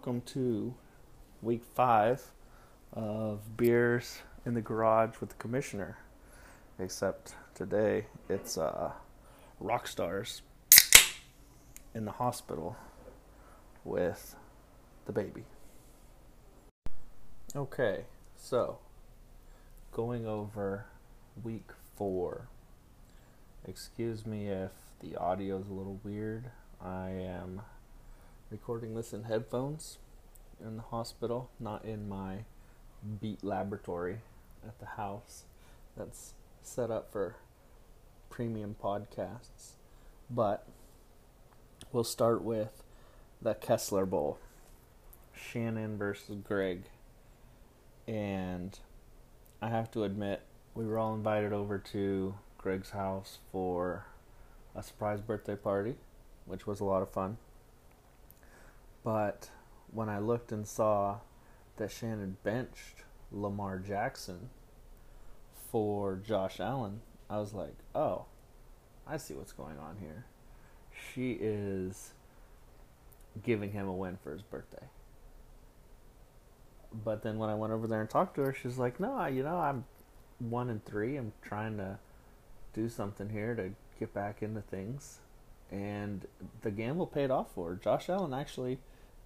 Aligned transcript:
welcome 0.00 0.22
to 0.22 0.72
week 1.42 1.62
five 1.62 2.32
of 2.94 3.58
Beers 3.58 4.22
in 4.46 4.54
the 4.54 4.62
Garage 4.62 5.20
with 5.20 5.28
the 5.28 5.34
Commissioner. 5.34 5.98
Except 6.78 7.34
today 7.54 8.06
it's 8.26 8.56
uh, 8.56 8.92
rock 9.58 9.86
stars 9.86 10.40
in 11.94 12.06
the 12.06 12.12
hospital 12.12 12.76
with 13.84 14.36
the 15.04 15.12
baby. 15.12 15.44
Okay, 17.54 18.04
so 18.38 18.78
going 19.92 20.26
over 20.26 20.86
week 21.42 21.72
four. 21.94 22.48
Excuse 23.66 24.24
me 24.24 24.48
if 24.48 24.72
the 25.02 25.14
audio 25.16 25.58
is 25.58 25.68
a 25.68 25.74
little 25.74 26.00
weird. 26.02 26.46
I 26.82 27.10
am 27.10 27.60
recording 28.50 28.96
this 28.96 29.12
in 29.12 29.24
headphones 29.24 29.98
in 30.60 30.76
the 30.76 30.82
hospital, 30.82 31.50
not 31.60 31.84
in 31.84 32.08
my 32.08 32.38
beat 33.20 33.44
laboratory 33.44 34.18
at 34.66 34.78
the 34.80 34.86
house 34.86 35.44
that's 35.96 36.34
set 36.60 36.90
up 36.90 37.12
for 37.12 37.36
premium 38.28 38.74
podcasts. 38.82 39.74
But 40.28 40.66
we'll 41.92 42.04
start 42.04 42.42
with 42.42 42.82
the 43.40 43.54
Kessler 43.54 44.04
Bowl 44.04 44.38
Shannon 45.32 45.96
versus 45.96 46.38
Greg. 46.42 46.82
And 48.08 48.76
I 49.62 49.68
have 49.68 49.90
to 49.92 50.02
admit, 50.02 50.42
we 50.74 50.86
were 50.86 50.98
all 50.98 51.14
invited 51.14 51.52
over 51.52 51.78
to 51.78 52.34
Greg's 52.58 52.90
house 52.90 53.38
for 53.52 54.06
a 54.74 54.82
surprise 54.82 55.20
birthday 55.20 55.56
party, 55.56 55.94
which 56.46 56.66
was 56.66 56.80
a 56.80 56.84
lot 56.84 57.02
of 57.02 57.10
fun. 57.10 57.38
But 59.02 59.50
when 59.90 60.08
I 60.08 60.18
looked 60.18 60.52
and 60.52 60.66
saw 60.66 61.20
that 61.76 61.90
Shannon 61.90 62.36
benched 62.42 63.04
Lamar 63.32 63.78
Jackson 63.78 64.50
for 65.70 66.16
Josh 66.16 66.60
Allen, 66.60 67.00
I 67.28 67.38
was 67.38 67.54
like, 67.54 67.76
oh, 67.94 68.26
I 69.06 69.16
see 69.16 69.34
what's 69.34 69.52
going 69.52 69.78
on 69.78 69.96
here. 70.00 70.26
She 70.92 71.32
is 71.32 72.12
giving 73.42 73.72
him 73.72 73.88
a 73.88 73.92
win 73.92 74.18
for 74.22 74.32
his 74.32 74.42
birthday. 74.42 74.86
But 76.92 77.22
then 77.22 77.38
when 77.38 77.48
I 77.48 77.54
went 77.54 77.72
over 77.72 77.86
there 77.86 78.00
and 78.00 78.10
talked 78.10 78.34
to 78.34 78.42
her, 78.42 78.52
she's 78.52 78.78
like, 78.78 78.98
no, 78.98 79.24
you 79.26 79.42
know, 79.44 79.58
I'm 79.58 79.84
one 80.40 80.68
and 80.68 80.84
three. 80.84 81.16
I'm 81.16 81.32
trying 81.40 81.76
to 81.76 81.98
do 82.72 82.88
something 82.88 83.28
here 83.28 83.54
to 83.54 83.70
get 83.98 84.12
back 84.12 84.42
into 84.42 84.60
things. 84.60 85.20
And 85.70 86.26
the 86.62 86.70
gamble 86.70 87.06
paid 87.06 87.30
off 87.30 87.52
for. 87.54 87.74
Josh 87.74 88.08
Allen 88.08 88.32
actually 88.34 88.78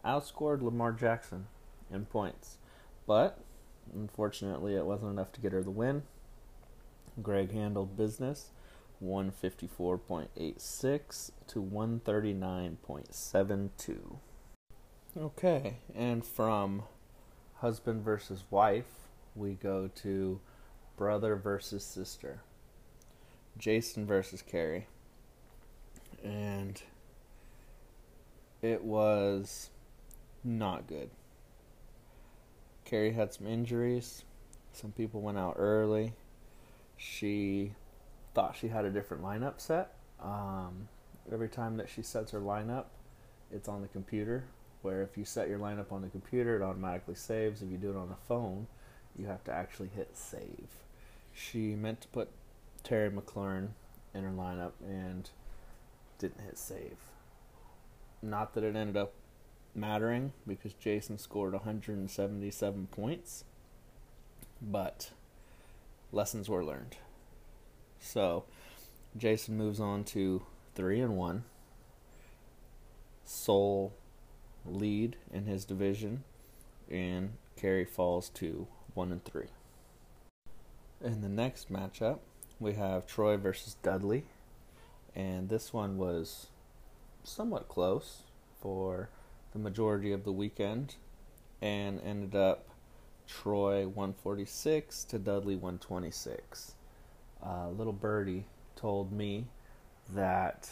outscored 0.04 0.62
Lamar 0.62 0.92
Jackson 0.92 1.46
in 1.90 2.04
points. 2.04 2.58
But 3.06 3.38
unfortunately, 3.94 4.74
it 4.74 4.84
wasn't 4.84 5.12
enough 5.12 5.32
to 5.32 5.40
get 5.40 5.52
her 5.52 5.62
the 5.62 5.70
win. 5.70 6.02
Greg 7.22 7.52
handled 7.52 7.96
business 7.96 8.50
154.86 9.02 11.30
to 11.46 11.62
139.72. 11.62 14.16
Okay, 15.16 15.76
and 15.94 16.26
from 16.26 16.82
husband 17.56 18.02
versus 18.02 18.42
wife, 18.50 19.08
we 19.36 19.54
go 19.54 19.88
to 19.94 20.40
brother 20.96 21.36
versus 21.36 21.84
sister. 21.84 22.40
Jason 23.56 24.06
versus 24.06 24.42
Carrie. 24.42 24.88
And 26.24 26.82
it 28.62 28.82
was 28.82 29.70
not 30.42 30.86
good. 30.86 31.10
Carrie 32.84 33.12
had 33.12 33.32
some 33.32 33.46
injuries. 33.46 34.24
Some 34.72 34.92
people 34.92 35.20
went 35.20 35.38
out 35.38 35.54
early. 35.58 36.14
She 36.96 37.72
thought 38.34 38.56
she 38.56 38.68
had 38.68 38.84
a 38.84 38.90
different 38.90 39.22
lineup 39.22 39.60
set. 39.60 39.94
Um, 40.22 40.88
every 41.32 41.48
time 41.48 41.76
that 41.76 41.88
she 41.88 42.02
sets 42.02 42.32
her 42.32 42.40
lineup, 42.40 42.86
it's 43.52 43.68
on 43.68 43.82
the 43.82 43.88
computer. 43.88 44.44
Where 44.82 45.02
if 45.02 45.16
you 45.16 45.24
set 45.24 45.48
your 45.48 45.58
lineup 45.58 45.92
on 45.92 46.02
the 46.02 46.08
computer, 46.08 46.56
it 46.56 46.62
automatically 46.62 47.14
saves. 47.14 47.62
If 47.62 47.70
you 47.70 47.78
do 47.78 47.90
it 47.90 47.96
on 47.96 48.08
the 48.08 48.16
phone, 48.28 48.66
you 49.16 49.26
have 49.26 49.44
to 49.44 49.52
actually 49.52 49.90
hit 49.94 50.16
save. 50.16 50.68
She 51.32 51.74
meant 51.74 52.00
to 52.02 52.08
put 52.08 52.28
Terry 52.82 53.10
McLaurin 53.10 53.68
in 54.14 54.24
her 54.24 54.30
lineup 54.30 54.72
and 54.82 55.30
didn't 56.18 56.44
hit 56.44 56.58
save. 56.58 56.96
Not 58.22 58.54
that 58.54 58.64
it 58.64 58.76
ended 58.76 58.96
up 58.96 59.12
mattering 59.74 60.32
because 60.46 60.72
Jason 60.74 61.18
scored 61.18 61.52
177 61.52 62.86
points, 62.88 63.44
but 64.62 65.10
lessons 66.12 66.48
were 66.48 66.64
learned. 66.64 66.96
So 67.98 68.44
Jason 69.16 69.56
moves 69.56 69.80
on 69.80 70.04
to 70.04 70.42
3 70.74 71.00
and 71.00 71.16
1. 71.16 71.44
Sole 73.24 73.92
lead 74.66 75.16
in 75.32 75.46
his 75.46 75.64
division 75.64 76.24
and 76.90 77.32
Carrie 77.56 77.84
falls 77.84 78.28
to 78.30 78.66
1 78.94 79.12
and 79.12 79.24
3. 79.24 79.46
In 81.02 81.20
the 81.20 81.28
next 81.28 81.72
matchup, 81.72 82.20
we 82.60 82.74
have 82.74 83.06
Troy 83.06 83.36
versus 83.36 83.76
Dudley, 83.82 84.24
and 85.14 85.48
this 85.48 85.72
one 85.72 85.96
was 85.96 86.48
somewhat 87.22 87.68
close 87.68 88.22
for 88.60 89.08
the 89.52 89.58
majority 89.58 90.12
of 90.12 90.24
the 90.24 90.32
weekend 90.32 90.96
and 91.62 92.00
ended 92.04 92.34
up 92.34 92.68
Troy 93.26 93.86
146 93.86 95.04
to 95.04 95.18
Dudley 95.18 95.54
126. 95.54 96.74
Uh, 97.44 97.70
little 97.70 97.92
birdie 97.92 98.44
told 98.76 99.12
me 99.12 99.46
that 100.12 100.68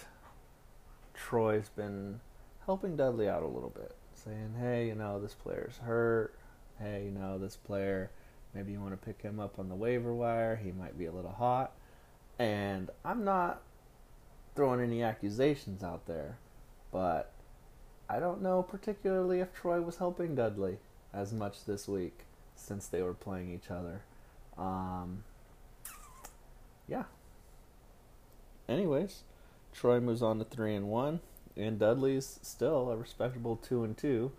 Troy's 1.15 1.69
been 1.71 2.21
helping 2.67 2.97
Dudley 2.97 3.29
out 3.29 3.43
a 3.43 3.47
little 3.47 3.71
bit, 3.71 3.95
saying, 4.15 4.55
hey, 4.59 4.89
you 4.89 4.95
know, 4.95 5.21
this 5.21 5.35
player's 5.35 5.79
hurt. 5.79 6.35
Hey, 6.79 7.05
you 7.05 7.11
know, 7.11 7.39
this 7.39 7.57
player, 7.57 8.11
maybe 8.55 8.73
you 8.73 8.81
want 8.81 8.93
to 8.93 8.97
pick 8.97 9.23
him 9.23 9.39
up 9.39 9.59
on 9.59 9.69
the 9.69 9.75
waiver 9.75 10.13
wire. 10.13 10.57
He 10.57 10.73
might 10.73 10.99
be 10.99 11.07
a 11.07 11.13
little 11.13 11.33
hot. 11.33 11.73
And 12.39 12.91
I'm 13.05 13.25
not 13.25 13.63
throwing 14.55 14.81
any 14.81 15.03
accusations 15.03 15.83
out 15.83 16.07
there, 16.07 16.37
but 16.91 17.33
I 18.09 18.21
don't 18.21 18.43
know 18.43 18.63
particularly 18.63 19.41
if 19.41 19.55
Troy 19.55 19.81
was 19.81 19.97
helping 19.97 20.35
Dudley 20.35 20.79
as 21.13 21.33
much 21.33 21.65
this 21.65 21.89
week 21.89 22.21
since 22.55 22.87
they 22.87 23.03
were 23.03 23.15
playing 23.15 23.53
each 23.53 23.71
other. 23.71 24.03
Um, 24.59 25.25
yeah. 26.87 27.05
Anyways, 28.69 29.23
Troy 29.73 30.01
moves 30.01 30.23
on 30.23 30.39
to 30.39 30.45
three 30.45 30.75
and 30.75 30.89
one, 30.89 31.21
and 31.57 31.79
Dudley's 31.79 32.39
still 32.43 32.91
a 32.91 32.97
respectable 32.97 33.57
two 33.57 33.85
and 33.85 33.97
two, 33.97 34.33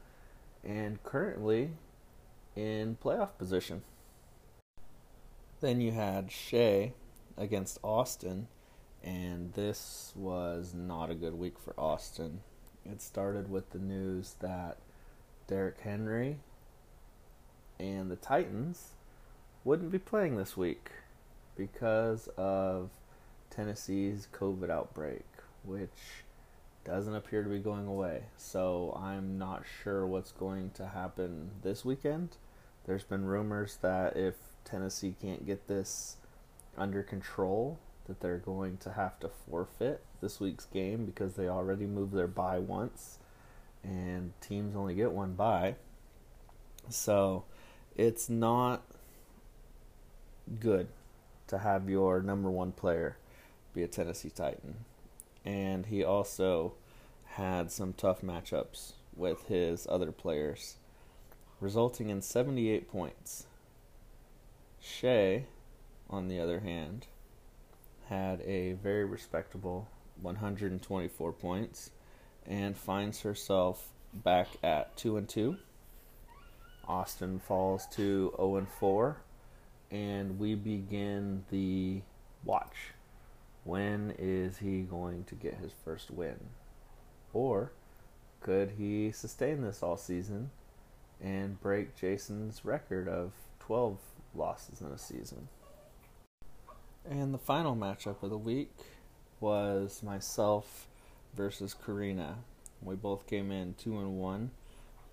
and 0.63 1.03
currently 1.03 1.71
in 2.55 2.97
playoff 3.03 3.37
position. 3.37 3.81
Then 5.59 5.81
you 5.81 5.91
had 5.91 6.31
Shay 6.31 6.93
against 7.37 7.79
Austin, 7.83 8.47
and 9.03 9.53
this 9.53 10.13
was 10.15 10.73
not 10.73 11.09
a 11.09 11.15
good 11.15 11.37
week 11.37 11.59
for 11.59 11.73
Austin. 11.77 12.41
It 12.85 13.01
started 13.01 13.49
with 13.49 13.69
the 13.71 13.79
news 13.79 14.35
that 14.39 14.77
Derrick 15.47 15.79
Henry 15.81 16.37
and 17.79 18.09
the 18.09 18.15
Titans 18.15 18.91
wouldn't 19.63 19.91
be 19.91 19.99
playing 19.99 20.37
this 20.37 20.55
week 20.55 20.91
because 21.55 22.29
of 22.37 22.89
Tennessee's 23.49 24.27
COVID 24.33 24.69
outbreak, 24.69 25.25
which 25.63 26.23
doesn't 26.85 27.15
appear 27.15 27.43
to 27.43 27.49
be 27.49 27.59
going 27.59 27.87
away. 27.87 28.23
So 28.37 28.97
I'm 29.01 29.37
not 29.37 29.63
sure 29.83 30.05
what's 30.05 30.31
going 30.31 30.71
to 30.75 30.87
happen 30.87 31.51
this 31.61 31.85
weekend. 31.85 32.37
There's 32.85 33.03
been 33.03 33.25
rumors 33.25 33.77
that 33.81 34.17
if 34.17 34.35
Tennessee 34.65 35.15
can't 35.21 35.45
get 35.45 35.67
this 35.67 36.17
under 36.77 37.03
control, 37.03 37.79
that 38.05 38.19
they're 38.19 38.37
going 38.37 38.77
to 38.77 38.91
have 38.91 39.19
to 39.19 39.29
forfeit 39.29 40.01
this 40.21 40.39
week's 40.39 40.65
game 40.65 41.05
because 41.05 41.33
they 41.33 41.47
already 41.47 41.85
moved 41.85 42.13
their 42.13 42.27
bye 42.27 42.59
once 42.59 43.19
and 43.83 44.33
teams 44.41 44.75
only 44.75 44.95
get 44.95 45.11
one 45.11 45.33
bye. 45.33 45.75
So 46.89 47.45
it's 47.95 48.29
not 48.29 48.83
good 50.59 50.87
to 51.47 51.59
have 51.59 51.89
your 51.89 52.21
number 52.21 52.49
one 52.49 52.71
player 52.71 53.17
be 53.73 53.83
a 53.83 53.87
Tennessee 53.87 54.29
Titan. 54.29 54.85
And 55.45 55.87
he 55.87 56.03
also 56.03 56.73
had 57.25 57.71
some 57.71 57.93
tough 57.93 58.21
matchups 58.21 58.93
with 59.15 59.47
his 59.47 59.87
other 59.89 60.11
players, 60.11 60.75
resulting 61.59 62.09
in 62.09 62.21
78 62.21 62.89
points. 62.91 63.45
Shay, 64.79 65.45
on 66.09 66.27
the 66.27 66.39
other 66.39 66.61
hand, 66.61 67.07
had 68.13 68.41
a 68.41 68.73
very 68.73 69.05
respectable 69.05 69.87
124 70.21 71.33
points 71.33 71.89
and 72.45 72.77
finds 72.77 73.21
herself 73.21 73.89
back 74.13 74.47
at 74.61 74.95
two 74.95 75.17
and 75.17 75.27
two. 75.27 75.57
Austin 76.87 77.39
falls 77.39 77.87
to 77.87 78.31
0 78.37 78.57
and 78.57 78.67
4, 78.67 79.17
and 79.89 80.37
we 80.37 80.53
begin 80.53 81.43
the 81.49 82.01
watch. 82.43 82.91
When 83.63 84.13
is 84.19 84.57
he 84.57 84.81
going 84.81 85.23
to 85.25 85.35
get 85.35 85.55
his 85.55 85.71
first 85.83 86.11
win? 86.11 86.37
Or 87.33 87.71
could 88.41 88.73
he 88.77 89.11
sustain 89.11 89.61
this 89.61 89.81
all 89.81 89.97
season 89.97 90.51
and 91.19 91.59
break 91.61 91.95
Jason's 91.95 92.63
record 92.65 93.07
of 93.07 93.31
12 93.61 93.97
losses 94.35 94.81
in 94.81 94.87
a 94.87 94.97
season? 94.97 95.47
And 97.09 97.33
the 97.33 97.37
final 97.37 97.75
matchup 97.75 98.23
of 98.23 98.29
the 98.29 98.37
week 98.37 98.71
was 99.41 100.01
myself 100.01 100.87
versus 101.35 101.73
Karina. 101.73 102.37
We 102.81 102.95
both 102.95 103.27
came 103.27 103.51
in 103.51 103.73
2 103.73 103.99
and 103.99 104.17
1 104.17 104.51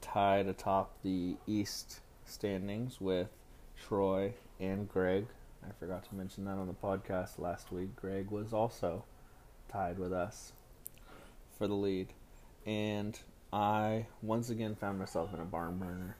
tied 0.00 0.46
atop 0.46 1.02
the 1.02 1.36
East 1.48 2.00
standings 2.24 3.00
with 3.00 3.28
Troy 3.76 4.34
and 4.60 4.88
Greg. 4.88 5.26
I 5.66 5.72
forgot 5.80 6.04
to 6.04 6.14
mention 6.14 6.44
that 6.44 6.52
on 6.52 6.68
the 6.68 6.74
podcast 6.74 7.38
last 7.38 7.72
week. 7.72 7.96
Greg 7.96 8.30
was 8.30 8.52
also 8.52 9.04
tied 9.68 9.98
with 9.98 10.12
us 10.12 10.52
for 11.58 11.66
the 11.66 11.74
lead. 11.74 12.12
And 12.66 13.18
I 13.52 14.06
once 14.22 14.48
again 14.48 14.76
found 14.76 15.00
myself 15.00 15.34
in 15.34 15.40
a 15.40 15.44
barn 15.44 15.78
burner. 15.78 16.16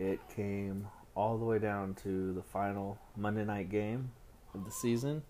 It 0.00 0.18
came 0.34 0.88
all 1.14 1.38
the 1.38 1.44
way 1.44 1.60
down 1.60 1.94
to 2.02 2.32
the 2.32 2.42
final 2.42 2.98
Monday 3.16 3.44
night 3.44 3.70
game 3.70 4.10
of 4.56 4.64
the 4.64 4.72
season, 4.72 5.22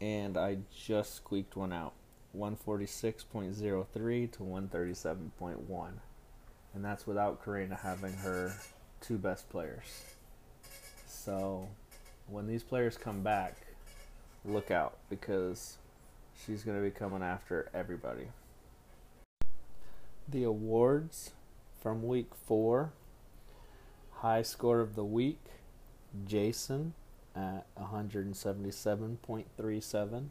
and 0.00 0.36
I 0.36 0.58
just 0.86 1.14
squeaked 1.14 1.56
one 1.56 1.72
out 1.72 1.94
146.03 2.36 4.32
to 4.32 4.38
137.1 4.38 5.90
and 6.74 6.84
that's 6.84 7.06
without 7.06 7.44
Karina 7.44 7.74
having 7.74 8.12
her 8.14 8.54
two 9.00 9.18
best 9.18 9.48
players. 9.48 10.04
So 11.06 11.68
when 12.28 12.46
these 12.46 12.62
players 12.62 12.96
come 12.96 13.22
back, 13.22 13.56
look 14.44 14.70
out 14.70 14.98
because 15.10 15.78
she's 16.46 16.62
going 16.62 16.76
to 16.76 16.82
be 16.82 16.90
coming 16.90 17.22
after 17.22 17.68
everybody. 17.74 18.28
The 20.28 20.44
awards 20.44 21.32
from 21.82 22.06
week 22.06 22.30
four 22.46 22.92
high 24.12 24.42
score 24.42 24.80
of 24.80 24.94
the 24.94 25.04
week 25.04 25.40
Jason 26.26 26.94
at 27.38 27.66
177.37. 27.76 30.28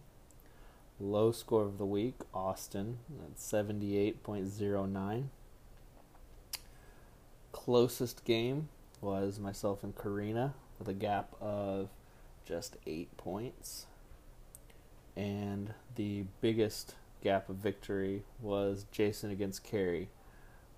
Low 1.00 1.32
score 1.32 1.64
of 1.64 1.78
the 1.78 1.86
week 1.86 2.16
Austin 2.34 2.98
at 3.24 3.38
78.09 3.38 5.30
closest 7.68 8.24
game 8.24 8.70
was 9.02 9.40
myself 9.40 9.84
and 9.84 9.94
Karina 9.94 10.54
with 10.80 10.88
a 10.88 10.94
gap 10.94 11.36
of 11.42 11.90
just 12.46 12.78
eight 12.86 13.16
points. 13.18 13.88
And 15.18 15.74
the 15.96 16.24
biggest 16.40 16.96
gap 17.22 17.50
of 17.50 17.58
victory 17.58 18.24
was 18.40 18.86
Jason 18.92 19.32
against 19.32 19.66
Carrie 19.66 20.08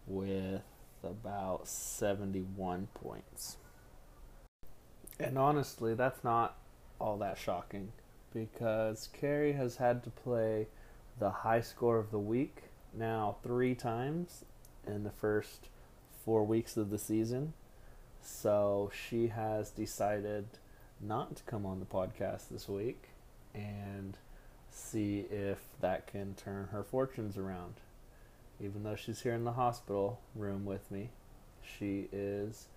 with 0.08 0.64
about 1.04 1.68
71 1.68 2.88
points. 2.96 3.58
And 5.20 5.38
honestly, 5.38 5.94
that's 5.96 6.24
not 6.24 6.58
all 7.00 7.18
that 7.18 7.38
shocking 7.38 7.92
because 8.34 9.10
Carrie 9.14 9.54
has 9.54 9.78
had 9.78 10.04
to 10.04 10.10
play 10.10 10.68
the 11.20 11.30
high 11.30 11.62
score 11.62 11.98
of 11.98 12.12
the 12.12 12.20
week 12.20 12.64
now 12.94 13.38
three 13.44 13.76
times 13.76 14.46
in 14.88 15.04
the 15.04 15.10
first 15.10 15.68
four 16.24 16.44
weeks 16.46 16.78
of 16.78 16.90
the 16.90 16.98
season. 16.98 17.54
So 18.22 18.92
she 18.94 19.28
has 19.28 19.70
decided 19.70 20.46
not 21.02 21.36
to 21.38 21.44
come 21.44 21.66
on 21.66 21.80
the 21.80 21.86
podcast 21.86 22.50
this 22.50 22.68
week 22.68 23.10
and 23.54 24.18
see 24.72 25.26
if 25.32 25.60
that 25.82 26.08
can 26.08 26.36
turn 26.36 26.70
her 26.72 26.84
fortunes 26.84 27.38
around. 27.38 27.76
Even 28.62 28.84
though 28.84 28.96
she's 28.96 29.22
here 29.22 29.34
in 29.34 29.46
the 29.46 29.54
hospital 29.54 30.20
room 30.36 30.66
with 30.66 30.92
me, 30.92 31.10
she 31.62 32.10
is 32.12 32.68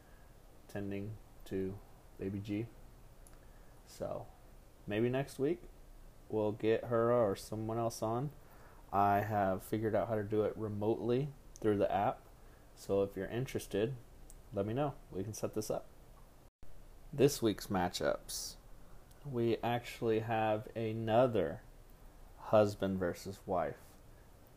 tending 0.73 1.11
to 1.47 1.75
baby 2.23 2.39
G. 2.39 2.67
So 3.89 4.27
maybe 4.87 5.09
next 5.09 5.41
week 5.41 5.61
we'll 6.29 6.53
get 6.53 6.85
her 6.85 7.13
or 7.13 7.35
someone 7.35 7.79
else 7.79 8.01
on. 8.01 8.31
I 8.93 9.21
have 9.21 9.65
figured 9.65 9.97
out 9.97 10.09
how 10.09 10.15
to 10.15 10.23
do 10.23 10.43
it 10.43 10.53
remotely 10.57 11.31
through 11.61 11.79
the 11.79 11.93
app. 11.93 12.21
So 12.77 13.03
if 13.03 13.17
you're 13.17 13.27
interested, 13.27 13.95
let 14.55 14.67
me 14.67 14.73
know. 14.73 14.95
We 15.11 15.25
can 15.25 15.35
set 15.35 15.55
this 15.55 15.69
up. 15.69 15.87
This 17.13 17.43
week's 17.43 17.67
matchups, 17.67 18.55
we 19.31 19.57
actually 19.65 20.21
have 20.21 20.69
another 20.77 21.61
husband 22.39 23.01
versus 23.01 23.41
wife 23.47 23.77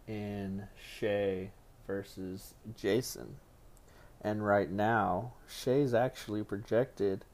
in 0.08 0.68
Shay 1.00 1.52
versus 1.88 2.54
Jason. 2.76 3.38
And 4.22 4.46
right 4.46 4.72
now, 4.72 5.34
Shay's 5.48 5.94
actually 5.94 6.44
projected 6.44 7.26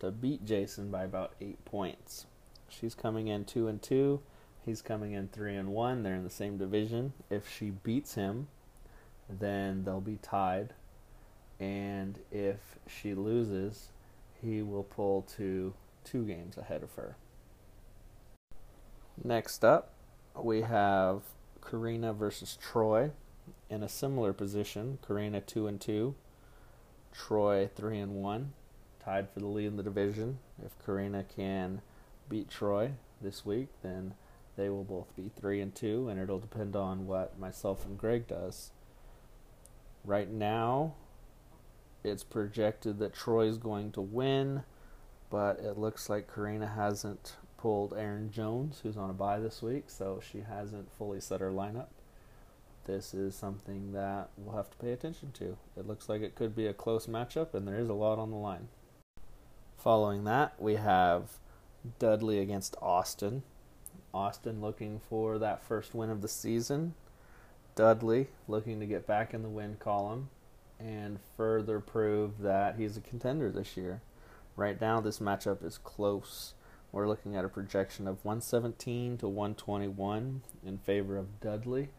to 0.00 0.10
beat 0.10 0.44
Jason 0.44 0.90
by 0.90 1.04
about 1.04 1.34
eight 1.40 1.64
points. 1.64 2.26
She's 2.68 2.94
coming 2.94 3.28
in 3.28 3.44
two 3.44 3.68
and 3.68 3.80
two. 3.80 4.20
He's 4.64 4.82
coming 4.82 5.12
in 5.12 5.28
three 5.28 5.54
and 5.54 5.68
one. 5.68 6.02
They're 6.02 6.14
in 6.14 6.24
the 6.24 6.30
same 6.30 6.56
division. 6.56 7.12
If 7.30 7.48
she 7.48 7.70
beats 7.70 8.14
him, 8.14 8.48
then 9.28 9.84
they'll 9.84 10.00
be 10.00 10.18
tied. 10.22 10.74
And 11.60 12.18
if 12.30 12.78
she 12.88 13.14
loses, 13.14 13.90
he 14.42 14.62
will 14.62 14.82
pull 14.82 15.22
to 15.36 15.74
two 16.02 16.24
games 16.24 16.56
ahead 16.56 16.82
of 16.82 16.92
her. 16.94 17.16
Next 19.22 19.64
up, 19.64 19.92
we 20.34 20.62
have 20.62 21.22
Karina 21.64 22.12
versus 22.12 22.58
Troy 22.60 23.12
in 23.70 23.82
a 23.82 23.88
similar 23.88 24.32
position. 24.32 24.98
Karina 25.06 25.40
two 25.40 25.66
and 25.66 25.80
two, 25.80 26.14
Troy 27.12 27.70
three 27.74 27.98
and 27.98 28.16
one, 28.16 28.52
tied 29.04 29.28
for 29.30 29.40
the 29.40 29.46
lead 29.46 29.66
in 29.66 29.76
the 29.76 29.82
division. 29.82 30.38
If 30.64 30.72
Karina 30.84 31.24
can 31.24 31.82
beat 32.28 32.48
Troy 32.48 32.92
this 33.20 33.44
week, 33.44 33.68
then 33.82 34.14
they 34.56 34.68
will 34.68 34.84
both 34.84 35.14
be 35.16 35.30
three 35.34 35.60
and 35.60 35.74
two, 35.74 36.08
and 36.08 36.20
it'll 36.20 36.38
depend 36.38 36.76
on 36.76 37.06
what 37.06 37.38
myself 37.38 37.84
and 37.84 37.98
Greg 37.98 38.26
does. 38.26 38.70
Right 40.04 40.30
now, 40.30 40.94
it's 42.02 42.24
projected 42.24 42.98
that 42.98 43.14
Troy's 43.14 43.58
going 43.58 43.92
to 43.92 44.00
win, 44.00 44.62
but 45.30 45.58
it 45.58 45.78
looks 45.78 46.08
like 46.08 46.32
Karina 46.32 46.66
hasn't 46.66 47.36
pulled 47.56 47.94
Aaron 47.94 48.30
Jones, 48.30 48.80
who's 48.82 48.96
on 48.96 49.10
a 49.10 49.14
bye 49.14 49.40
this 49.40 49.62
week, 49.62 49.84
so 49.88 50.20
she 50.20 50.40
hasn't 50.40 50.92
fully 50.92 51.20
set 51.20 51.40
her 51.40 51.50
lineup. 51.50 51.88
This 52.84 53.14
is 53.14 53.34
something 53.34 53.92
that 53.92 54.28
we'll 54.36 54.54
have 54.56 54.70
to 54.70 54.76
pay 54.76 54.92
attention 54.92 55.32
to. 55.32 55.56
It 55.76 55.86
looks 55.86 56.08
like 56.08 56.20
it 56.20 56.34
could 56.34 56.54
be 56.54 56.66
a 56.66 56.74
close 56.74 57.06
matchup, 57.06 57.54
and 57.54 57.66
there 57.66 57.78
is 57.78 57.88
a 57.88 57.94
lot 57.94 58.18
on 58.18 58.30
the 58.30 58.36
line. 58.36 58.68
Following 59.84 60.24
that, 60.24 60.54
we 60.58 60.76
have 60.76 61.32
Dudley 61.98 62.38
against 62.38 62.74
Austin. 62.80 63.42
Austin 64.14 64.62
looking 64.62 64.98
for 65.10 65.38
that 65.38 65.62
first 65.62 65.94
win 65.94 66.08
of 66.08 66.22
the 66.22 66.28
season. 66.28 66.94
Dudley 67.74 68.28
looking 68.48 68.80
to 68.80 68.86
get 68.86 69.06
back 69.06 69.34
in 69.34 69.42
the 69.42 69.50
win 69.50 69.76
column 69.78 70.30
and 70.80 71.18
further 71.36 71.80
prove 71.80 72.38
that 72.38 72.76
he's 72.76 72.96
a 72.96 73.02
contender 73.02 73.50
this 73.50 73.76
year. 73.76 74.00
Right 74.56 74.80
now, 74.80 75.02
this 75.02 75.18
matchup 75.18 75.62
is 75.62 75.76
close. 75.76 76.54
We're 76.90 77.06
looking 77.06 77.36
at 77.36 77.44
a 77.44 77.50
projection 77.50 78.08
of 78.08 78.24
117 78.24 79.18
to 79.18 79.28
121 79.28 80.40
in 80.64 80.78
favor 80.78 81.18
of 81.18 81.42
Dudley. 81.42 81.90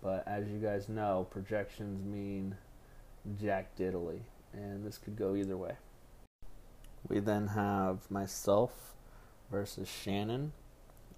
But 0.00 0.22
as 0.28 0.46
you 0.46 0.60
guys 0.60 0.88
know, 0.88 1.26
projections 1.32 2.00
mean 2.00 2.54
Jack 3.42 3.74
Diddley, 3.76 4.20
and 4.52 4.86
this 4.86 4.98
could 4.98 5.16
go 5.16 5.34
either 5.34 5.56
way. 5.56 5.72
We 7.08 7.20
then 7.20 7.48
have 7.48 8.10
myself 8.10 8.94
versus 9.50 9.88
Shannon, 9.88 10.52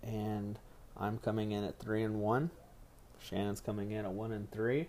and 0.03 0.59
I'm 0.97 1.19
coming 1.19 1.53
in 1.53 1.65
at 1.65 1.79
3 1.79 2.03
and 2.03 2.21
1. 2.21 2.51
Shannon's 3.23 3.61
coming 3.61 3.91
in 3.91 4.05
at 4.05 4.13
one 4.13 4.33
and 4.33 4.51
three. 4.51 4.89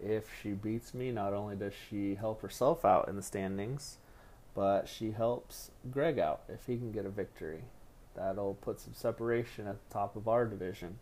If 0.00 0.24
she 0.42 0.50
beats 0.50 0.94
me, 0.94 1.10
not 1.10 1.32
only 1.32 1.56
does 1.56 1.72
she 1.88 2.14
help 2.14 2.42
herself 2.42 2.84
out 2.84 3.08
in 3.08 3.16
the 3.16 3.22
standings, 3.22 3.98
but 4.54 4.88
she 4.88 5.12
helps 5.12 5.70
Greg 5.90 6.18
out 6.18 6.42
if 6.48 6.66
he 6.66 6.76
can 6.76 6.92
get 6.92 7.06
a 7.06 7.10
victory. 7.10 7.64
That'll 8.14 8.54
put 8.54 8.80
some 8.80 8.94
separation 8.94 9.66
at 9.66 9.76
the 9.88 9.92
top 9.92 10.16
of 10.16 10.28
our 10.28 10.44
division. 10.44 10.98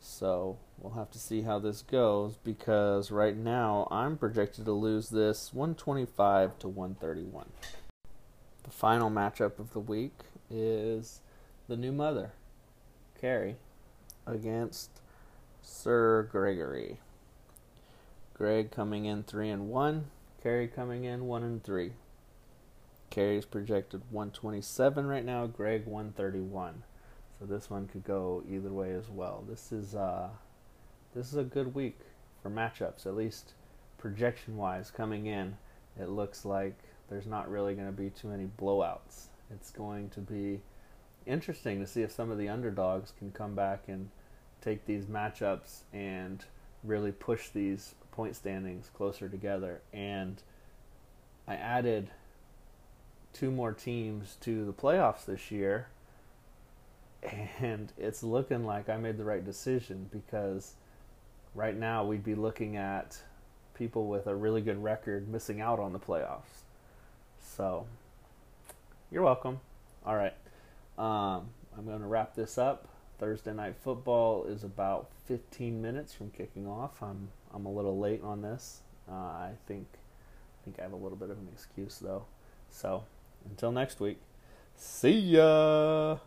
So 0.00 0.58
we'll 0.78 0.92
have 0.94 1.10
to 1.12 1.18
see 1.18 1.42
how 1.42 1.58
this 1.58 1.80
goes 1.80 2.36
because 2.44 3.10
right 3.10 3.36
now 3.36 3.88
I'm 3.90 4.18
projected 4.18 4.66
to 4.66 4.72
lose 4.72 5.08
this 5.08 5.54
125 5.54 6.58
to 6.58 6.68
131. 6.68 7.46
The 8.64 8.70
final 8.70 9.10
matchup 9.10 9.58
of 9.58 9.72
the 9.72 9.80
week 9.80 10.18
is 10.50 11.20
the 11.68 11.76
new 11.76 11.92
mother, 11.92 12.32
Carrie, 13.20 13.56
against 14.26 14.90
Sir 15.62 16.28
Gregory. 16.30 16.98
Greg 18.32 18.70
coming 18.70 19.04
in 19.04 19.22
three 19.22 19.50
and 19.50 19.68
one. 19.68 20.06
Carrie 20.42 20.66
coming 20.68 21.04
in 21.04 21.26
one 21.26 21.42
and 21.42 21.62
three. 21.62 21.92
Carrie's 23.10 23.44
projected 23.44 24.02
127 24.10 25.06
right 25.06 25.24
now. 25.24 25.46
Greg 25.46 25.86
131. 25.86 26.82
So 27.38 27.46
this 27.46 27.70
one 27.70 27.86
could 27.86 28.04
go 28.04 28.42
either 28.48 28.72
way 28.72 28.92
as 28.92 29.08
well. 29.08 29.44
This 29.48 29.72
is 29.72 29.94
uh, 29.94 30.30
this 31.14 31.28
is 31.28 31.36
a 31.36 31.44
good 31.44 31.74
week 31.74 31.98
for 32.42 32.50
matchups, 32.50 33.06
at 33.06 33.14
least 33.14 33.52
projection 33.98 34.56
wise. 34.56 34.90
Coming 34.90 35.26
in, 35.26 35.56
it 35.98 36.08
looks 36.08 36.44
like 36.44 36.78
there's 37.08 37.26
not 37.26 37.50
really 37.50 37.74
going 37.74 37.86
to 37.86 37.92
be 37.92 38.10
too 38.10 38.28
many 38.28 38.48
blowouts. 38.58 39.26
It's 39.50 39.70
going 39.70 40.10
to 40.10 40.20
be 40.20 40.60
interesting 41.26 41.80
to 41.80 41.86
see 41.86 42.02
if 42.02 42.12
some 42.12 42.30
of 42.30 42.38
the 42.38 42.48
underdogs 42.48 43.12
can 43.18 43.30
come 43.30 43.54
back 43.54 43.84
and 43.88 44.10
take 44.60 44.86
these 44.86 45.06
matchups 45.06 45.80
and 45.92 46.44
really 46.82 47.12
push 47.12 47.48
these 47.50 47.94
point 48.12 48.36
standings 48.36 48.90
closer 48.94 49.28
together. 49.28 49.80
And 49.92 50.42
I 51.46 51.54
added 51.56 52.10
two 53.32 53.50
more 53.50 53.72
teams 53.72 54.36
to 54.40 54.64
the 54.64 54.72
playoffs 54.72 55.24
this 55.26 55.50
year, 55.50 55.88
and 57.60 57.92
it's 57.98 58.22
looking 58.22 58.64
like 58.64 58.88
I 58.88 58.96
made 58.96 59.18
the 59.18 59.24
right 59.24 59.44
decision 59.44 60.08
because 60.12 60.74
right 61.54 61.76
now 61.76 62.04
we'd 62.04 62.24
be 62.24 62.34
looking 62.34 62.76
at 62.76 63.18
people 63.74 64.06
with 64.06 64.26
a 64.26 64.34
really 64.34 64.60
good 64.60 64.82
record 64.82 65.28
missing 65.28 65.60
out 65.60 65.80
on 65.80 65.92
the 65.92 65.98
playoffs. 65.98 66.62
So, 67.44 67.86
you're 69.12 69.22
welcome. 69.22 69.60
All 70.04 70.16
right. 70.16 70.34
Um, 70.98 71.50
I'm 71.76 71.84
going 71.84 72.00
to 72.00 72.06
wrap 72.06 72.34
this 72.34 72.58
up. 72.58 72.88
Thursday 73.18 73.52
night 73.52 73.74
football 73.82 74.44
is 74.44 74.64
about 74.64 75.08
15 75.26 75.80
minutes 75.80 76.12
from 76.12 76.30
kicking 76.30 76.66
off. 76.66 77.00
I'm 77.00 77.28
I'm 77.54 77.64
a 77.66 77.70
little 77.70 77.98
late 77.98 78.22
on 78.24 78.42
this. 78.42 78.80
Uh, 79.08 79.14
I 79.14 79.52
think 79.68 79.86
I 79.92 80.64
think 80.64 80.80
I 80.80 80.82
have 80.82 80.92
a 80.92 80.96
little 80.96 81.16
bit 81.16 81.30
of 81.30 81.38
an 81.38 81.48
excuse 81.52 81.98
though. 81.98 82.24
So 82.70 83.04
until 83.48 83.70
next 83.70 84.00
week, 84.00 84.18
see 84.76 85.12
ya. 85.12 86.16